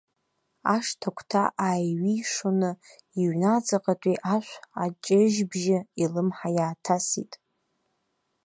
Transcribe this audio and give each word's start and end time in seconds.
Ашҭа 0.75 1.07
агәҭа 1.11 1.43
ааиҩишоны, 1.65 2.71
иҩны 3.21 3.47
аҵаҟатәи 3.57 4.17
ашә 4.33 4.53
аҷыжьбжьы 4.83 5.77
илымҳа 6.03 6.49
иааҭасит. 6.57 7.33